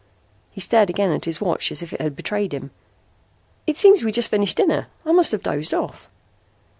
He 0.49 0.59
stared 0.59 0.89
again 0.89 1.11
at 1.11 1.25
his 1.25 1.39
watch 1.39 1.71
as 1.71 1.83
if 1.83 1.93
it 1.93 2.01
had 2.01 2.15
betrayed 2.15 2.55
him. 2.55 2.71
"It 3.67 3.77
seems 3.77 4.03
we 4.03 4.11
just 4.11 4.29
finished 4.31 4.57
dinner. 4.57 4.87
I 5.05 5.11
must 5.11 5.31
have 5.31 5.43
dozed 5.43 5.75
off...." 5.75 6.09